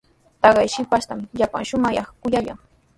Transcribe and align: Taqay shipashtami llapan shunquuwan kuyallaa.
Taqay 0.45 0.69
shipashtami 0.77 1.29
llapan 1.43 1.69
shunquuwan 1.73 2.07
kuyallaa. 2.21 2.59